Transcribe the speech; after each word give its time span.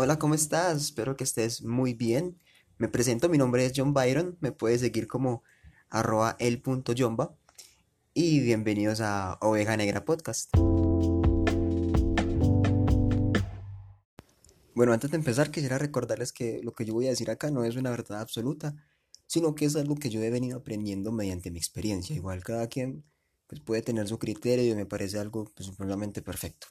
Hola, 0.00 0.16
¿cómo 0.16 0.34
estás? 0.34 0.80
Espero 0.80 1.16
que 1.16 1.24
estés 1.24 1.64
muy 1.64 1.92
bien. 1.92 2.38
Me 2.76 2.86
presento, 2.86 3.28
mi 3.28 3.36
nombre 3.36 3.66
es 3.66 3.72
John 3.74 3.92
Byron, 3.92 4.38
me 4.38 4.52
puedes 4.52 4.80
seguir 4.80 5.08
como 5.08 5.42
arroba 5.90 6.36
el.yomba 6.38 7.34
y 8.14 8.38
bienvenidos 8.38 9.00
a 9.00 9.38
Oveja 9.40 9.76
Negra 9.76 10.04
Podcast. 10.04 10.56
Bueno, 14.72 14.92
antes 14.92 15.10
de 15.10 15.16
empezar 15.16 15.50
quisiera 15.50 15.78
recordarles 15.78 16.32
que 16.32 16.60
lo 16.62 16.74
que 16.74 16.84
yo 16.84 16.94
voy 16.94 17.06
a 17.06 17.10
decir 17.10 17.28
acá 17.28 17.50
no 17.50 17.64
es 17.64 17.74
una 17.74 17.90
verdad 17.90 18.20
absoluta, 18.20 18.76
sino 19.26 19.56
que 19.56 19.64
es 19.64 19.74
algo 19.74 19.96
que 19.96 20.10
yo 20.10 20.22
he 20.22 20.30
venido 20.30 20.58
aprendiendo 20.58 21.10
mediante 21.10 21.50
mi 21.50 21.58
experiencia. 21.58 22.14
Igual 22.14 22.44
cada 22.44 22.68
quien 22.68 23.02
pues, 23.48 23.60
puede 23.62 23.82
tener 23.82 24.06
su 24.06 24.20
criterio 24.20 24.72
y 24.72 24.76
me 24.76 24.86
parece 24.86 25.18
algo 25.18 25.50
pues, 25.56 25.72
perfecto. 26.22 26.68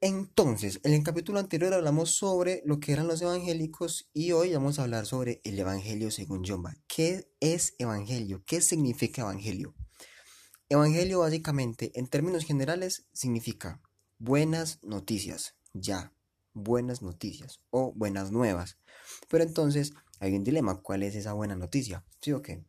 Entonces, 0.00 0.78
en 0.84 0.92
el 0.92 1.02
capítulo 1.02 1.40
anterior 1.40 1.74
hablamos 1.74 2.12
sobre 2.12 2.62
lo 2.64 2.78
que 2.78 2.92
eran 2.92 3.08
los 3.08 3.20
evangélicos 3.20 4.08
y 4.12 4.30
hoy 4.30 4.52
vamos 4.52 4.78
a 4.78 4.84
hablar 4.84 5.06
sobre 5.06 5.40
el 5.42 5.58
evangelio 5.58 6.12
según 6.12 6.44
Jomba. 6.46 6.76
¿Qué 6.86 7.28
es 7.40 7.74
evangelio? 7.80 8.44
¿Qué 8.46 8.60
significa 8.60 9.22
evangelio? 9.22 9.74
Evangelio 10.68 11.18
básicamente, 11.18 11.90
en 11.98 12.06
términos 12.06 12.44
generales, 12.44 13.08
significa 13.12 13.82
buenas 14.18 14.78
noticias, 14.84 15.56
ya, 15.72 16.12
buenas 16.52 17.02
noticias 17.02 17.60
o 17.70 17.92
buenas 17.92 18.30
nuevas. 18.30 18.78
Pero 19.28 19.42
entonces 19.42 19.94
hay 20.20 20.36
un 20.36 20.44
dilema, 20.44 20.80
¿cuál 20.80 21.02
es 21.02 21.16
esa 21.16 21.32
buena 21.32 21.56
noticia? 21.56 22.04
¿Sí 22.20 22.30
o 22.30 22.40
qué? 22.40 22.62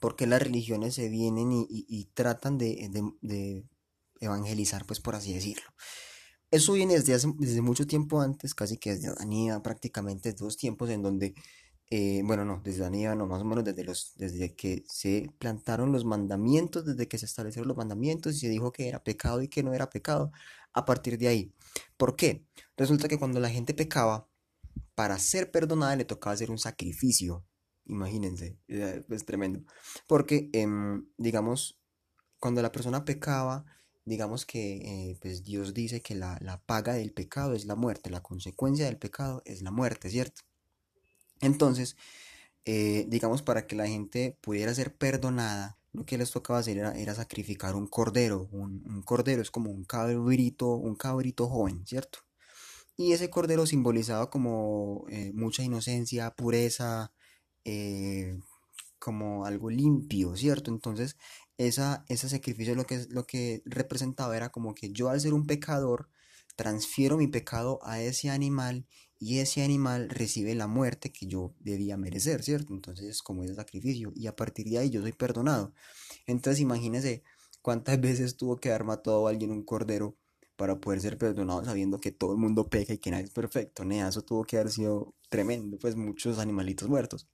Porque 0.00 0.26
las 0.26 0.42
religiones 0.42 0.96
se 0.96 1.08
vienen 1.08 1.50
y, 1.52 2.04
tratan 2.14 2.58
de 2.58 3.64
evangelizar, 4.20 4.86
pues 4.86 5.00
por 5.00 5.14
así 5.14 5.34
decirlo. 5.34 5.68
Eso 6.50 6.72
viene 6.72 6.94
desde, 6.94 7.16
desde 7.38 7.62
mucho 7.62 7.86
tiempo 7.86 8.20
antes, 8.20 8.54
casi 8.54 8.76
que 8.76 8.94
desde 8.94 9.08
Adán 9.08 9.62
prácticamente 9.62 10.32
dos 10.32 10.56
tiempos 10.56 10.90
en 10.90 11.02
donde, 11.02 11.34
eh, 11.90 12.22
bueno, 12.24 12.44
no, 12.44 12.60
desde 12.64 12.84
Adán 12.84 13.18
no, 13.18 13.26
más 13.26 13.42
o 13.42 13.44
menos 13.44 13.64
desde, 13.64 13.84
los, 13.84 14.12
desde 14.16 14.54
que 14.56 14.84
se 14.88 15.30
plantaron 15.38 15.92
los 15.92 16.04
mandamientos, 16.04 16.84
desde 16.84 17.06
que 17.06 17.18
se 17.18 17.26
establecieron 17.26 17.68
los 17.68 17.76
mandamientos 17.76 18.34
y 18.34 18.40
se 18.40 18.48
dijo 18.48 18.72
que 18.72 18.88
era 18.88 19.02
pecado 19.02 19.42
y 19.42 19.48
que 19.48 19.62
no 19.62 19.74
era 19.74 19.90
pecado, 19.90 20.32
a 20.72 20.84
partir 20.84 21.18
de 21.18 21.28
ahí. 21.28 21.54
¿Por 21.96 22.16
qué? 22.16 22.44
Resulta 22.76 23.08
que 23.08 23.18
cuando 23.18 23.38
la 23.40 23.50
gente 23.50 23.74
pecaba, 23.74 24.28
para 24.94 25.18
ser 25.18 25.50
perdonada 25.50 25.96
le 25.96 26.04
tocaba 26.04 26.34
hacer 26.34 26.50
un 26.50 26.58
sacrificio. 26.58 27.44
Imagínense, 27.86 28.58
es 28.68 29.24
tremendo. 29.24 29.64
Porque, 30.06 30.50
em, 30.52 31.06
digamos, 31.16 31.80
cuando 32.38 32.62
la 32.62 32.72
persona 32.72 33.04
pecaba, 33.04 33.64
digamos 34.10 34.44
que 34.44 35.10
eh, 35.10 35.18
pues 35.22 35.44
Dios 35.44 35.72
dice 35.72 36.02
que 36.02 36.16
la, 36.16 36.62
paga 36.66 36.94
del 36.94 37.12
pecado 37.12 37.54
es 37.54 37.64
la 37.64 37.76
muerte, 37.76 38.10
la 38.10 38.22
consecuencia 38.22 38.86
del 38.86 38.98
pecado 38.98 39.40
es 39.44 39.62
la 39.62 39.70
muerte, 39.70 40.10
¿cierto? 40.10 40.42
Entonces, 41.40 41.96
eh, 42.64 43.06
digamos, 43.08 43.42
para 43.42 43.66
que 43.68 43.76
la 43.76 43.86
gente 43.86 44.36
pudiera 44.40 44.74
ser 44.74 44.96
perdonada, 44.96 45.78
lo 45.92 46.04
que 46.06 46.18
les 46.18 46.32
tocaba 46.32 46.58
hacer 46.58 46.78
era, 46.78 47.14
sacrificar 47.14 47.76
un 47.76 47.86
cordero. 47.86 48.48
Un, 48.52 49.02
cordero 49.04 49.42
es 49.42 49.50
como 49.52 49.70
un 49.70 49.84
cabrito, 49.84 50.74
un 50.74 50.96
cabrito 50.96 51.48
joven, 51.48 51.86
¿cierto? 51.86 52.18
Y 52.96 53.12
ese 53.12 53.30
cordero 53.30 53.64
simbolizaba 53.64 54.28
como 54.28 55.06
eh, 55.08 55.30
mucha 55.34 55.62
inocencia, 55.62 56.32
pureza, 56.32 57.12
como 59.00 59.44
algo 59.46 59.70
limpio, 59.70 60.36
¿cierto? 60.36 60.70
Entonces, 60.70 61.16
esa, 61.58 62.04
ese 62.08 62.28
sacrificio 62.28 62.76
lo 62.76 62.84
que, 62.84 63.06
lo 63.10 63.26
que 63.26 63.62
representaba 63.64 64.36
era 64.36 64.50
como 64.50 64.74
que 64.74 64.92
yo 64.92 65.08
al 65.08 65.20
ser 65.20 65.34
un 65.34 65.46
pecador 65.46 66.08
transfiero 66.56 67.16
mi 67.16 67.26
pecado 67.26 67.80
a 67.82 68.00
ese 68.00 68.30
animal 68.30 68.86
y 69.18 69.38
ese 69.38 69.62
animal 69.62 70.08
recibe 70.08 70.54
la 70.54 70.66
muerte 70.66 71.12
que 71.12 71.26
yo 71.26 71.54
debía 71.60 71.96
merecer, 71.96 72.42
¿cierto? 72.42 72.72
Entonces 72.72 73.06
es 73.06 73.22
como 73.22 73.44
ese 73.44 73.54
sacrificio 73.54 74.12
y 74.14 74.26
a 74.26 74.36
partir 74.36 74.68
de 74.68 74.78
ahí 74.78 74.90
yo 74.90 75.02
soy 75.02 75.12
perdonado. 75.12 75.74
Entonces 76.26 76.60
imagínese 76.60 77.22
cuántas 77.62 78.00
veces 78.00 78.36
tuvo 78.36 78.56
que 78.56 78.70
haber 78.70 78.84
matado 78.84 79.26
a 79.26 79.30
alguien 79.30 79.50
un 79.50 79.64
cordero 79.64 80.16
para 80.56 80.78
poder 80.80 81.00
ser 81.00 81.16
perdonado 81.18 81.64
sabiendo 81.64 81.98
que 81.98 82.12
todo 82.12 82.32
el 82.32 82.38
mundo 82.38 82.68
peca 82.68 82.92
y 82.92 82.98
que 82.98 83.10
nadie 83.10 83.24
es 83.24 83.30
perfecto. 83.30 83.84
¿no? 83.84 83.94
Eso 84.08 84.22
tuvo 84.22 84.44
que 84.44 84.58
haber 84.58 84.70
sido 84.70 85.14
tremendo, 85.30 85.78
pues 85.78 85.96
muchos 85.96 86.38
animalitos 86.38 86.88
muertos. 86.88 87.26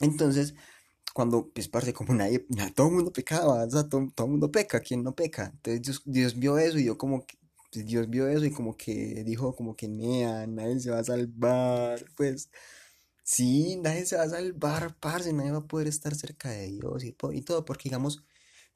Entonces, 0.00 0.54
cuando, 1.14 1.50
pues, 1.50 1.68
parce, 1.68 1.92
como 1.92 2.14
nadie, 2.14 2.46
todo 2.76 2.88
el 2.88 2.94
mundo 2.94 3.12
pecaba, 3.12 3.64
o 3.64 3.70
sea, 3.70 3.88
todo, 3.88 4.02
el 4.02 4.30
mundo 4.30 4.50
peca, 4.52 4.80
¿quién 4.80 5.02
no 5.04 5.14
peca? 5.14 5.52
Entonces 5.64 6.02
Dios, 6.06 6.38
vio 6.38 6.58
eso 6.58 6.78
y 6.78 6.84
yo 6.84 6.98
como 6.98 7.26
que, 7.26 7.36
pues, 7.72 7.86
Dios 7.86 8.08
vio 8.10 8.28
eso 8.28 8.44
y 8.46 8.52
como 8.52 8.76
que 8.76 9.24
dijo 9.24 9.54
como 9.56 9.76
que, 9.76 9.88
nea, 9.88 10.46
nadie 10.46 10.80
se 10.80 10.90
va 10.90 11.00
a 11.00 11.04
salvar, 11.04 12.04
pues, 12.16 12.50
sí, 13.24 13.76
nadie 13.76 14.06
se 14.06 14.16
va 14.16 14.24
a 14.24 14.28
salvar, 14.30 14.96
parce, 15.00 15.32
nadie 15.32 15.52
va 15.52 15.58
a 15.58 15.66
poder 15.68 15.88
estar 15.88 16.14
cerca 16.14 16.50
de 16.50 16.68
Dios 16.72 17.04
y, 17.04 17.16
y 17.34 17.42
todo, 17.42 17.64
porque 17.64 17.84
digamos, 17.88 18.24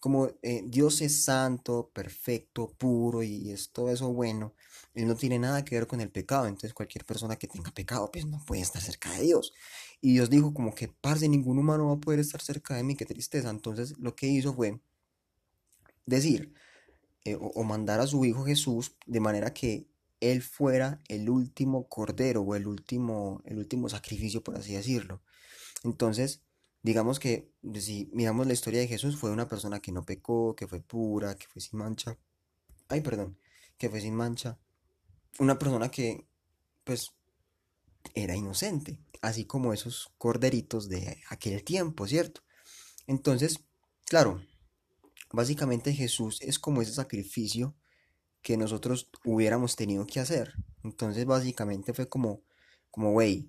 como 0.02 0.32
eh, 0.42 0.64
Dios 0.66 1.00
es 1.00 1.22
santo, 1.24 1.92
perfecto, 1.94 2.74
puro 2.76 3.22
y 3.22 3.52
es 3.52 3.70
todo 3.70 3.88
eso 3.88 4.12
bueno, 4.12 4.52
Él 4.94 5.06
no 5.06 5.14
tiene 5.14 5.38
nada 5.38 5.64
que 5.64 5.76
ver 5.76 5.86
con 5.86 6.00
el 6.00 6.10
pecado, 6.10 6.46
entonces 6.46 6.74
cualquier 6.74 7.04
persona 7.04 7.36
que 7.36 7.46
tenga 7.46 7.70
pecado, 7.70 8.10
pues 8.10 8.26
no 8.26 8.44
puede 8.44 8.62
estar 8.62 8.82
cerca 8.82 9.12
de 9.12 9.22
Dios. 9.22 9.52
Y 10.00 10.14
Dios 10.14 10.28
dijo 10.28 10.52
como 10.52 10.74
que, 10.74 10.88
parce, 10.88 11.28
ningún 11.28 11.56
humano 11.60 11.86
va 11.86 11.92
a 11.94 12.00
poder 12.00 12.18
estar 12.18 12.40
cerca 12.40 12.74
de 12.74 12.82
mí, 12.82 12.96
qué 12.96 13.06
tristeza. 13.06 13.48
Entonces 13.48 13.96
lo 13.96 14.16
que 14.16 14.26
hizo 14.26 14.52
fue 14.52 14.80
decir, 16.04 16.52
eh, 17.24 17.38
o, 17.40 17.62
mandar 17.62 18.00
a 18.00 18.08
su 18.08 18.24
Hijo 18.24 18.44
Jesús 18.44 18.96
de 19.06 19.20
manera 19.20 19.54
que 19.54 19.86
Él 20.18 20.42
fuera 20.42 21.00
el 21.06 21.30
último 21.30 21.88
cordero 21.88 22.42
o 22.42 22.56
el 22.56 22.66
último, 22.66 23.40
el 23.44 23.58
último 23.58 23.88
sacrificio, 23.88 24.42
por 24.42 24.56
así 24.56 24.72
decirlo. 24.72 25.22
Entonces, 25.84 26.42
digamos 26.82 27.20
que 27.20 27.52
si 27.74 28.10
miramos 28.12 28.46
la 28.46 28.52
historia 28.52 28.80
de 28.80 28.88
Jesús, 28.88 29.16
fue 29.16 29.30
una 29.30 29.48
persona 29.48 29.80
que 29.80 29.92
no 29.92 30.04
pecó, 30.04 30.54
que 30.56 30.66
fue 30.66 30.80
pura, 30.80 31.36
que 31.36 31.46
fue 31.46 31.62
sin 31.62 31.78
mancha. 31.78 32.18
Ay, 32.88 33.00
perdón, 33.00 33.38
que 33.78 33.88
fue 33.88 34.00
sin 34.00 34.14
mancha. 34.14 34.58
Una 35.38 35.58
persona 35.58 35.90
que, 35.90 36.26
pues, 36.84 37.12
era 38.14 38.36
inocente, 38.36 38.98
así 39.20 39.44
como 39.44 39.72
esos 39.72 40.12
corderitos 40.18 40.88
de 40.88 41.22
aquel 41.30 41.62
tiempo, 41.62 42.06
¿cierto? 42.06 42.42
Entonces, 43.06 43.60
claro, 44.06 44.42
básicamente 45.32 45.92
Jesús 45.92 46.38
es 46.42 46.58
como 46.58 46.82
ese 46.82 46.92
sacrificio 46.92 47.74
que 48.42 48.56
nosotros 48.56 49.08
hubiéramos 49.24 49.76
tenido 49.76 50.06
que 50.06 50.20
hacer. 50.20 50.54
Entonces, 50.82 51.24
básicamente 51.26 51.94
fue 51.94 52.08
como, 52.08 52.42
como, 52.90 53.12
güey, 53.12 53.48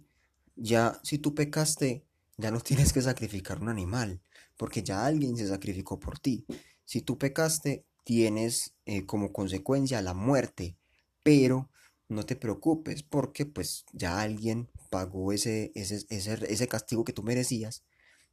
ya 0.55 0.99
si 1.03 1.17
tú 1.17 1.33
pecaste, 1.33 2.05
ya 2.43 2.51
no 2.51 2.59
tienes 2.59 2.91
que 2.91 3.01
sacrificar 3.01 3.61
un 3.61 3.69
animal, 3.69 4.21
porque 4.57 4.83
ya 4.83 5.05
alguien 5.05 5.37
se 5.37 5.47
sacrificó 5.47 5.97
por 5.97 6.19
ti. 6.19 6.45
Si 6.83 7.01
tú 7.01 7.17
pecaste, 7.17 7.85
tienes 8.03 8.75
eh, 8.85 9.05
como 9.05 9.31
consecuencia 9.31 10.01
la 10.01 10.13
muerte, 10.13 10.75
pero 11.23 11.69
no 12.09 12.25
te 12.25 12.35
preocupes 12.35 13.01
porque 13.01 13.45
pues 13.45 13.85
ya 13.93 14.19
alguien 14.19 14.69
pagó 14.89 15.31
ese, 15.31 15.71
ese, 15.73 16.05
ese, 16.09 16.67
castigo 16.67 17.05
que 17.05 17.13
tú 17.13 17.23
merecías, 17.23 17.85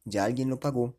ya 0.03 0.25
alguien 0.25 0.49
lo 0.49 0.59
pagó 0.59 0.97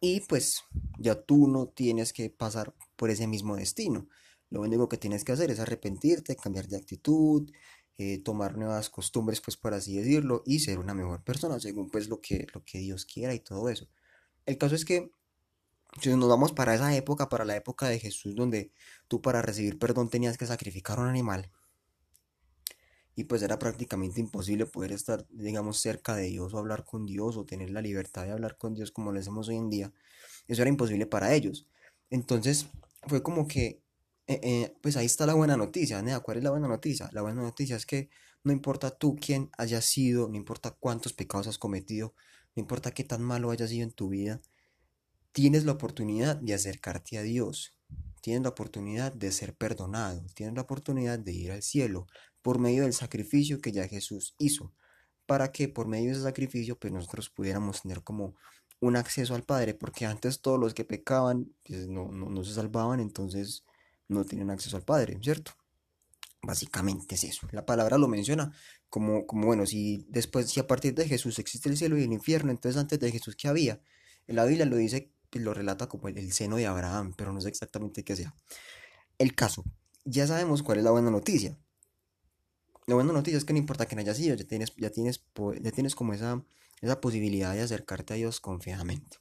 y 0.00 0.20
pues 0.20 0.62
ya 1.00 1.20
tú 1.20 1.48
no 1.48 1.66
tienes 1.66 2.12
que 2.12 2.30
pasar 2.30 2.76
por 2.94 3.10
ese 3.10 3.26
mismo 3.26 3.56
destino. 3.56 4.06
Lo 4.50 4.60
único 4.60 4.88
que 4.88 4.98
tienes 4.98 5.24
que 5.24 5.32
hacer 5.32 5.50
es 5.50 5.58
arrepentirte, 5.58 6.36
cambiar 6.36 6.68
de 6.68 6.76
actitud, 6.76 7.50
eh, 7.98 8.18
tomar 8.18 8.56
nuevas 8.56 8.90
costumbres, 8.90 9.40
pues 9.40 9.56
por 9.56 9.74
así 9.74 9.96
decirlo, 9.96 10.42
y 10.46 10.60
ser 10.60 10.78
una 10.78 10.94
mejor 10.94 11.22
persona, 11.22 11.60
según 11.60 11.90
pues 11.90 12.08
lo 12.08 12.20
que, 12.20 12.46
lo 12.54 12.64
que 12.64 12.78
Dios 12.78 13.04
quiera 13.04 13.34
y 13.34 13.40
todo 13.40 13.68
eso. 13.68 13.88
El 14.46 14.58
caso 14.58 14.74
es 14.74 14.84
que 14.84 15.10
si 16.00 16.10
nos 16.10 16.28
vamos 16.28 16.52
para 16.52 16.74
esa 16.74 16.94
época, 16.96 17.28
para 17.28 17.44
la 17.44 17.56
época 17.56 17.88
de 17.88 18.00
Jesús, 18.00 18.34
donde 18.34 18.72
tú 19.08 19.22
para 19.22 19.42
recibir 19.42 19.78
perdón 19.78 20.10
tenías 20.10 20.36
que 20.38 20.46
sacrificar 20.46 20.98
un 20.98 21.06
animal, 21.06 21.50
y 23.16 23.24
pues 23.24 23.42
era 23.42 23.58
prácticamente 23.58 24.20
imposible 24.20 24.66
poder 24.66 24.92
estar, 24.92 25.26
digamos, 25.30 25.78
cerca 25.78 26.16
de 26.16 26.24
Dios 26.24 26.52
o 26.52 26.58
hablar 26.58 26.84
con 26.84 27.06
Dios 27.06 27.36
o 27.36 27.44
tener 27.44 27.70
la 27.70 27.80
libertad 27.80 28.24
de 28.24 28.32
hablar 28.32 28.56
con 28.56 28.74
Dios 28.74 28.90
como 28.90 29.12
lo 29.12 29.20
hacemos 29.20 29.48
hoy 29.48 29.56
en 29.56 29.70
día. 29.70 29.92
Eso 30.48 30.62
era 30.62 30.68
imposible 30.68 31.06
para 31.06 31.32
ellos. 31.32 31.66
Entonces 32.10 32.66
fue 33.06 33.22
como 33.22 33.46
que, 33.46 33.83
eh, 34.26 34.40
eh, 34.42 34.76
pues 34.82 34.96
ahí 34.96 35.06
está 35.06 35.26
la 35.26 35.34
buena 35.34 35.56
noticia, 35.56 36.02
¿no? 36.02 36.22
¿Cuál 36.22 36.38
es 36.38 36.44
la 36.44 36.50
buena 36.50 36.68
noticia? 36.68 37.10
La 37.12 37.22
buena 37.22 37.42
noticia 37.42 37.76
es 37.76 37.86
que 37.86 38.08
no 38.42 38.52
importa 38.52 38.90
tú 38.90 39.16
quién 39.16 39.50
hayas 39.58 39.84
sido, 39.84 40.28
no 40.28 40.36
importa 40.36 40.70
cuántos 40.70 41.12
pecados 41.12 41.46
has 41.46 41.58
cometido, 41.58 42.14
no 42.54 42.60
importa 42.60 42.92
qué 42.92 43.04
tan 43.04 43.22
malo 43.22 43.50
hayas 43.50 43.70
sido 43.70 43.84
en 43.84 43.92
tu 43.92 44.08
vida, 44.08 44.40
tienes 45.32 45.64
la 45.64 45.72
oportunidad 45.72 46.36
de 46.36 46.54
acercarte 46.54 47.18
a 47.18 47.22
Dios, 47.22 47.76
tienes 48.20 48.42
la 48.42 48.50
oportunidad 48.50 49.12
de 49.12 49.32
ser 49.32 49.54
perdonado, 49.54 50.24
tienes 50.34 50.54
la 50.54 50.62
oportunidad 50.62 51.18
de 51.18 51.32
ir 51.32 51.52
al 51.52 51.62
cielo, 51.62 52.06
por 52.40 52.58
medio 52.58 52.82
del 52.82 52.92
sacrificio 52.92 53.60
que 53.60 53.72
ya 53.72 53.88
Jesús 53.88 54.34
hizo, 54.38 54.72
para 55.26 55.50
que 55.50 55.68
por 55.68 55.88
medio 55.88 56.06
de 56.06 56.12
ese 56.12 56.22
sacrificio 56.22 56.78
pues 56.78 56.92
nosotros 56.92 57.30
pudiéramos 57.30 57.82
tener 57.82 58.02
como 58.02 58.34
un 58.80 58.96
acceso 58.96 59.34
al 59.34 59.44
Padre, 59.44 59.74
porque 59.74 60.06
antes 60.06 60.40
todos 60.40 60.60
los 60.60 60.74
que 60.74 60.84
pecaban 60.84 61.52
pues, 61.66 61.88
no, 61.88 62.12
no, 62.12 62.44
se 62.44 62.54
salvaban, 62.54 63.00
entonces 63.00 63.64
no 64.08 64.24
tenían 64.24 64.50
acceso 64.50 64.76
al 64.76 64.82
Padre, 64.82 65.18
¿cierto? 65.22 65.52
Básicamente 66.42 67.14
es 67.14 67.24
eso. 67.24 67.48
La 67.52 67.64
palabra 67.64 67.98
lo 67.98 68.08
menciona 68.08 68.52
como, 68.88 69.26
como 69.26 69.46
bueno, 69.46 69.66
si 69.66 70.06
después, 70.08 70.50
si 70.50 70.60
a 70.60 70.66
partir 70.66 70.94
de 70.94 71.08
Jesús 71.08 71.38
existe 71.38 71.68
el 71.68 71.76
cielo 71.76 71.98
y 71.98 72.04
el 72.04 72.12
infierno, 72.12 72.50
entonces 72.50 72.80
antes 72.80 73.00
de 73.00 73.10
Jesús, 73.10 73.36
¿qué 73.36 73.48
había? 73.48 73.80
En 74.26 74.36
la 74.36 74.44
Biblia 74.44 74.66
lo 74.66 74.76
dice, 74.76 75.12
lo 75.32 75.54
relata 75.54 75.88
como 75.88 76.08
el, 76.08 76.18
el 76.18 76.32
seno 76.32 76.56
de 76.56 76.66
Abraham, 76.66 77.14
pero 77.16 77.32
no 77.32 77.40
sé 77.40 77.48
exactamente 77.48 78.04
qué 78.04 78.16
sea. 78.16 78.34
El 79.18 79.34
caso, 79.34 79.64
ya 80.04 80.26
sabemos 80.26 80.62
cuál 80.62 80.78
es 80.78 80.84
la 80.84 80.90
buena 80.90 81.10
noticia. 81.10 81.58
La 82.86 82.94
buena 82.94 83.12
noticia 83.12 83.38
es 83.38 83.44
que 83.44 83.52
no 83.52 83.58
importa 83.58 83.86
que 83.86 83.96
no 83.96 84.02
haya 84.02 84.14
sido, 84.14 84.36
ya 84.36 84.44
tienes, 84.44 84.74
ya 84.76 84.90
tienes, 84.90 85.24
ya 85.60 85.70
tienes 85.70 85.94
como 85.94 86.12
esa, 86.12 86.44
esa 86.80 87.00
posibilidad 87.00 87.54
de 87.54 87.62
acercarte 87.62 88.12
a 88.12 88.16
Dios 88.16 88.40
confiadamente. 88.40 89.18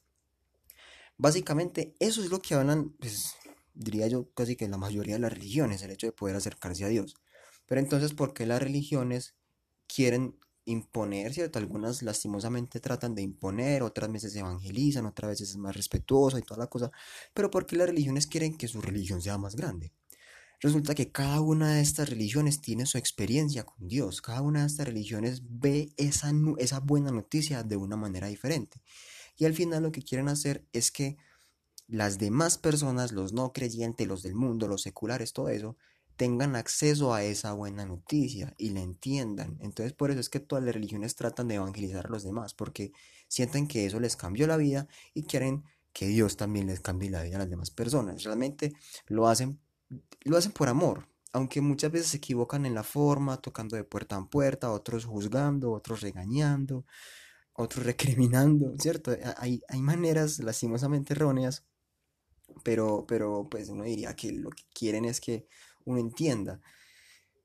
Básicamente, 1.17 1.95
eso 1.99 2.23
es 2.23 2.29
lo 2.29 2.39
que 2.39 2.55
hablan, 2.55 2.89
pues, 2.99 3.35
diría 3.73 4.07
yo, 4.07 4.29
casi 4.33 4.55
que 4.55 4.67
la 4.67 4.77
mayoría 4.77 5.15
de 5.15 5.21
las 5.21 5.33
religiones, 5.33 5.81
el 5.83 5.91
hecho 5.91 6.07
de 6.07 6.13
poder 6.13 6.35
acercarse 6.35 6.85
a 6.85 6.89
Dios. 6.89 7.15
Pero 7.65 7.81
entonces, 7.81 8.13
¿por 8.13 8.33
qué 8.33 8.45
las 8.45 8.61
religiones 8.61 9.35
quieren 9.87 10.37
imponer. 10.65 11.33
Algunas 11.55 12.01
lastimosamente 12.03 12.79
tratan 12.79 13.15
de 13.15 13.21
imponer, 13.21 13.83
otras 13.83 14.11
veces 14.11 14.35
evangelizan, 14.35 15.05
otras 15.05 15.31
veces 15.31 15.49
es 15.49 15.57
más 15.57 15.75
respetuosa 15.75 16.39
y 16.39 16.41
toda 16.41 16.59
la 16.59 16.67
cosa. 16.67 16.91
Pero 17.33 17.51
¿por 17.51 17.65
qué 17.65 17.75
las 17.75 17.87
religiones 17.87 18.27
quieren 18.27 18.57
que 18.57 18.67
su 18.67 18.81
religión 18.81 19.21
sea 19.21 19.37
más 19.37 19.55
grande? 19.55 19.93
Resulta 20.61 20.95
que 20.95 21.11
cada 21.11 21.41
una 21.41 21.75
de 21.75 21.81
estas 21.81 22.09
religiones 22.09 22.61
tiene 22.61 22.85
su 22.85 22.97
experiencia 22.97 23.65
con 23.65 23.87
Dios. 23.87 24.21
Cada 24.21 24.41
una 24.41 24.61
de 24.61 24.67
estas 24.67 24.87
religiones 24.87 25.41
ve 25.43 25.93
esa, 25.97 26.31
esa 26.57 26.79
buena 26.79 27.11
noticia 27.11 27.63
de 27.63 27.75
una 27.75 27.97
manera 27.97 28.27
diferente. 28.27 28.81
Y 29.35 29.45
al 29.45 29.53
final 29.53 29.83
lo 29.83 29.91
que 29.91 30.03
quieren 30.03 30.29
hacer 30.29 30.65
es 30.71 30.91
que 30.91 31.17
las 31.87 32.17
demás 32.17 32.57
personas, 32.57 33.11
los 33.11 33.33
no 33.33 33.53
creyentes, 33.53 34.07
los 34.07 34.23
del 34.23 34.35
mundo, 34.35 34.67
los 34.67 34.81
seculares, 34.81 35.33
todo 35.33 35.49
eso, 35.49 35.77
tengan 36.15 36.55
acceso 36.55 37.13
a 37.13 37.23
esa 37.23 37.53
buena 37.53 37.85
noticia 37.85 38.53
y 38.57 38.69
la 38.69 38.81
entiendan. 38.81 39.57
Entonces 39.61 39.93
por 39.93 40.11
eso 40.11 40.19
es 40.19 40.29
que 40.29 40.39
todas 40.39 40.63
las 40.63 40.73
religiones 40.73 41.15
tratan 41.15 41.47
de 41.47 41.55
evangelizar 41.55 42.05
a 42.05 42.09
los 42.09 42.23
demás, 42.23 42.53
porque 42.53 42.93
sienten 43.27 43.67
que 43.67 43.85
eso 43.85 43.99
les 43.99 44.15
cambió 44.15 44.47
la 44.47 44.57
vida 44.57 44.87
y 45.13 45.23
quieren 45.23 45.63
que 45.91 46.07
Dios 46.07 46.37
también 46.37 46.67
les 46.67 46.79
cambie 46.81 47.09
la 47.09 47.23
vida 47.23 47.35
a 47.35 47.39
las 47.39 47.49
demás 47.49 47.71
personas. 47.71 48.23
Realmente 48.23 48.73
lo 49.07 49.27
hacen, 49.27 49.59
lo 50.21 50.37
hacen 50.37 50.51
por 50.51 50.69
amor, 50.69 51.07
aunque 51.33 51.61
muchas 51.61 51.91
veces 51.91 52.07
se 52.09 52.17
equivocan 52.17 52.65
en 52.65 52.75
la 52.75 52.83
forma, 52.83 53.37
tocando 53.37 53.75
de 53.75 53.83
puerta 53.83 54.15
en 54.17 54.27
puerta, 54.27 54.71
otros 54.71 55.05
juzgando, 55.05 55.71
otros 55.71 56.01
regañando, 56.01 56.85
otros 57.53 57.85
recriminando, 57.85 58.73
¿cierto? 58.79 59.15
Hay, 59.37 59.61
hay 59.67 59.81
maneras 59.81 60.39
lastimosamente 60.39 61.13
erróneas, 61.13 61.65
pero, 62.63 63.05
pero 63.07 63.47
pues 63.49 63.69
uno 63.69 63.83
diría 63.83 64.15
que 64.15 64.31
lo 64.31 64.49
que 64.49 64.63
quieren 64.73 65.05
es 65.05 65.19
que 65.19 65.47
uno 65.85 65.99
entienda. 65.99 66.61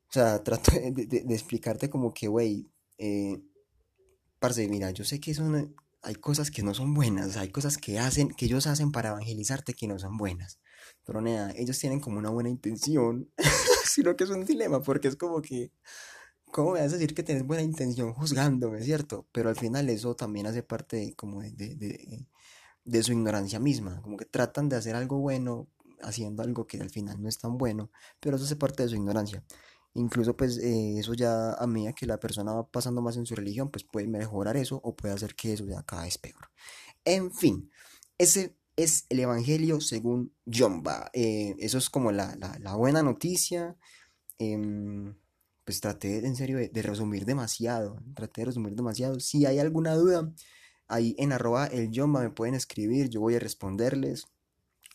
O 0.08 0.12
sea, 0.12 0.42
trato 0.44 0.72
de, 0.72 1.24
explicarte 1.30 1.90
como 1.90 2.12
que, 2.12 2.28
güey, 2.28 2.66
eh, 2.98 3.40
parce, 4.38 4.68
mira, 4.68 4.90
yo 4.90 5.04
sé 5.04 5.20
que 5.20 5.34
son, 5.34 5.74
hay 6.02 6.14
cosas 6.14 6.50
que 6.50 6.62
no 6.62 6.74
son 6.74 6.94
buenas, 6.94 7.36
hay 7.36 7.50
cosas 7.50 7.78
que 7.78 7.98
hacen, 7.98 8.30
que 8.30 8.46
ellos 8.46 8.66
hacen 8.66 8.92
para 8.92 9.10
evangelizarte 9.10 9.74
que 9.74 9.88
no 9.88 9.98
son 9.98 10.16
buenas. 10.16 10.60
Pero 11.04 11.20
nada, 11.20 11.52
ellos 11.56 11.78
tienen 11.78 12.00
como 12.00 12.18
una 12.18 12.30
buena 12.30 12.48
intención, 12.48 13.30
sino 13.84 14.16
que 14.16 14.24
es 14.24 14.30
un 14.30 14.44
dilema, 14.44 14.82
porque 14.82 15.08
es 15.08 15.16
como 15.16 15.42
que, 15.42 15.72
¿cómo 16.52 16.72
me 16.72 16.80
vas 16.80 16.92
a 16.92 16.96
decir 16.96 17.14
que 17.14 17.22
tienes 17.22 17.44
buena 17.46 17.62
intención 17.62 18.12
juzgándome, 18.14 18.82
cierto? 18.82 19.26
Pero 19.32 19.48
al 19.48 19.56
final 19.56 19.88
eso 19.88 20.14
también 20.16 20.46
hace 20.46 20.62
parte 20.62 21.14
como 21.16 21.42
de, 21.42 21.50
de, 21.52 22.26
de 22.88 23.02
su 23.02 23.12
ignorancia 23.12 23.60
misma, 23.60 24.00
como 24.02 24.16
que 24.16 24.24
tratan 24.24 24.68
de 24.68 24.76
hacer 24.76 24.96
algo 24.96 25.18
bueno 25.18 25.68
haciendo 26.00 26.42
algo 26.42 26.66
que 26.66 26.80
al 26.80 26.90
final 26.90 27.20
no 27.20 27.28
es 27.28 27.38
tan 27.38 27.58
bueno, 27.58 27.90
pero 28.18 28.36
eso 28.36 28.46
hace 28.46 28.56
parte 28.56 28.82
de 28.82 28.88
su 28.88 28.96
ignorancia. 28.96 29.44
Incluso 29.94 30.36
pues 30.36 30.58
eh, 30.58 30.98
eso 30.98 31.12
ya 31.14 31.52
a 31.52 31.66
medida 31.66 31.92
que 31.92 32.06
la 32.06 32.18
persona 32.18 32.52
va 32.52 32.66
pasando 32.66 33.02
más 33.02 33.16
en 33.16 33.26
su 33.26 33.34
religión, 33.34 33.70
pues 33.70 33.84
puede 33.84 34.06
mejorar 34.06 34.56
eso 34.56 34.80
o 34.82 34.96
puede 34.96 35.12
hacer 35.14 35.34
que 35.34 35.52
eso 35.52 35.66
ya 35.66 35.82
cada 35.82 36.04
vez 36.04 36.16
peor. 36.18 36.48
En 37.04 37.32
fin, 37.32 37.70
ese 38.16 38.56
es 38.76 39.04
el 39.10 39.20
Evangelio 39.20 39.80
según 39.80 40.32
Jomba. 40.46 41.10
Eh, 41.12 41.56
eso 41.58 41.78
es 41.78 41.90
como 41.90 42.10
la, 42.12 42.36
buena 42.76 43.02
noticia. 43.02 43.76
Em, 44.38 45.14
pues 45.64 45.80
traté 45.80 46.24
en 46.24 46.36
serio 46.36 46.56
de, 46.58 46.68
de, 46.68 46.82
resumir 46.82 47.26
demasiado. 47.26 48.00
Traté 48.14 48.42
de 48.42 48.46
resumir 48.46 48.74
demasiado. 48.74 49.20
Si 49.20 49.44
hay 49.46 49.58
alguna 49.58 49.94
duda, 49.94 50.32
ahí 50.88 51.14
en 51.18 51.32
arroba 51.32 51.66
el 51.66 51.90
Jomba 51.94 52.20
me 52.20 52.30
pueden 52.30 52.54
escribir. 52.54 53.08
Yo 53.08 53.20
voy 53.20 53.36
a 53.36 53.38
responderles. 53.38 54.26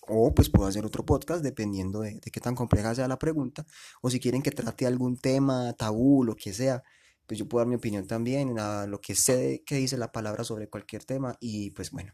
O 0.08 0.34
pues 0.34 0.50
puedo 0.50 0.68
hacer 0.68 0.86
otro 0.86 1.06
podcast 1.06 1.44
dependiendo 1.44 2.02
de, 2.02 2.20
qué 2.20 2.42
tan 2.42 2.56
compleja 2.56 2.94
sea 2.94 3.08
la 3.08 3.18
pregunta. 3.18 3.66
O 4.02 4.10
si 4.10 4.20
quieren 4.20 4.42
que 4.42 4.52
trate 4.52 4.86
algún 4.86 5.18
tema, 5.18 5.74
tabú, 5.74 6.26
lo 6.26 6.36
que 6.36 6.52
sea, 6.54 6.84
pues 7.26 7.40
yo 7.40 7.48
puedo 7.48 7.62
dar 7.62 7.70
mi 7.70 7.76
opinión 7.76 8.06
también, 8.06 8.60
a 8.60 8.86
lo 8.86 9.00
que 9.00 9.16
sé 9.16 9.64
que 9.66 9.76
dice 9.76 9.98
la 9.98 10.12
palabra 10.12 10.44
sobre 10.44 10.70
cualquier 10.70 11.06
tema. 11.06 11.38
Y 11.40 11.72
pues 11.72 11.92
bueno, 11.92 12.14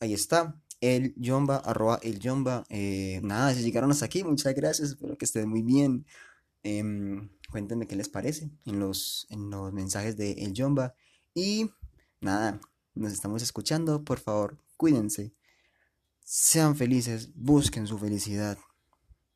ahí 0.00 0.14
está. 0.14 0.60
El 0.80 1.14
Yomba, 1.16 1.58
arroba 1.58 2.00
el 2.02 2.18
Yomba. 2.18 2.64
Eh, 2.70 3.20
nada, 3.22 3.54
si 3.54 3.62
llegaron 3.62 3.90
hasta 3.92 4.06
aquí, 4.06 4.24
muchas 4.24 4.54
gracias. 4.54 4.90
Espero 4.90 5.16
que 5.16 5.24
estén 5.26 5.48
muy 5.48 5.62
bien. 5.62 6.06
Em, 6.64 7.30
cuéntenme 7.50 7.86
qué 7.86 7.96
les 7.96 8.08
parece 8.08 8.50
en 8.64 8.80
los, 8.80 9.26
en 9.30 9.50
los 9.50 9.72
mensajes 9.72 10.16
de 10.16 10.32
El 10.32 10.52
Yomba. 10.54 10.94
Y 11.34 11.70
nada, 12.20 12.60
nos 12.96 13.12
estamos 13.12 13.42
escuchando. 13.42 14.04
Por 14.04 14.18
favor, 14.18 14.58
cuídense. 14.76 15.32
Sean 16.24 16.74
felices, 16.76 17.30
busquen 17.34 17.86
su 17.86 17.98
felicidad. 17.98 18.58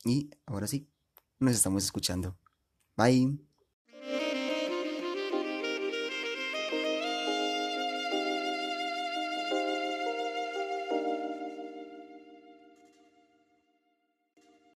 Y 0.04 0.30
ahora 0.46 0.66
sí, 0.66 0.88
nos 1.38 1.54
estamos 1.54 1.84
escuchando. 1.84 2.36
Bye. 2.96 3.49